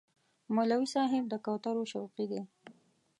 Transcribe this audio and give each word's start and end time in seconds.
مولوي 0.55 0.87
صاحب 0.95 1.23
د 1.29 1.33
کوترو 1.45 1.83
شوقي 1.91 2.25
دی. 2.31 2.41